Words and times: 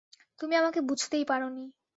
তুমি 0.39 0.53
আমাকে 0.55 0.79
বুঝতেই 0.81 1.25
পারোনি। 1.25 1.65